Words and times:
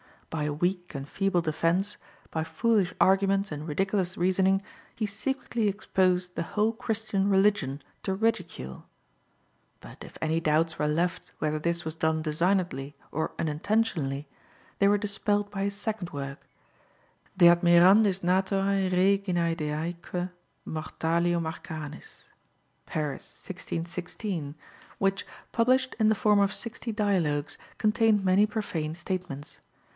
By 0.31 0.45
a 0.45 0.53
weak 0.53 0.95
and 0.95 1.07
feeble 1.07 1.41
defence, 1.41 1.97
by 2.31 2.43
foolish 2.45 2.91
arguments 3.01 3.51
and 3.51 3.67
ridiculous 3.67 4.17
reasoning, 4.17 4.63
he 4.95 5.05
secretly 5.05 5.67
exposed 5.67 6.33
the 6.35 6.41
whole 6.41 6.71
Christian 6.71 7.29
religion 7.29 7.81
to 8.03 8.15
ridicule. 8.15 8.87
But 9.81 10.03
if 10.03 10.17
any 10.21 10.39
doubts 10.39 10.79
were 10.79 10.87
left 10.87 11.31
whether 11.39 11.59
this 11.59 11.85
was 11.85 11.93
done 11.95 12.23
designedly 12.23 12.95
or 13.11 13.33
unintentionally, 13.37 14.27
they 14.79 14.87
were 14.87 14.97
dispelled 14.97 15.51
by 15.51 15.63
his 15.65 15.75
second 15.75 16.11
work, 16.11 16.47
De 17.37 17.45
admirandis 17.47 18.21
naturae 18.23 18.89
reginae 18.89 19.53
deaeque 19.55 20.31
mortalium 20.65 21.43
arcanis 21.45 22.21
(Paris, 22.87 23.43
1616), 23.47 24.55
which, 24.97 25.27
published 25.51 25.93
in 25.99 26.07
the 26.07 26.15
form 26.15 26.39
of 26.39 26.53
sixty 26.53 26.91
dialogues, 26.91 27.57
contained 27.77 28.25
many 28.25 28.47
profane 28.47 28.95
statements. 28.95 29.59